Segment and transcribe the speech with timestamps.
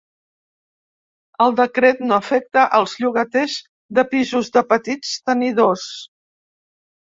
[1.45, 3.61] El decret no afecta els llogaters
[4.01, 5.89] de pisos de petits tenidors.